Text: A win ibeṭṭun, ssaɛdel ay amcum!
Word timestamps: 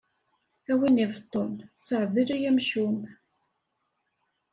A 0.71 0.73
win 0.79 1.01
ibeṭṭun, 1.05 1.51
ssaɛdel 1.79 2.29
ay 2.35 2.43
amcum! 2.49 2.99